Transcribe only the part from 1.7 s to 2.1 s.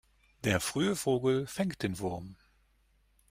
den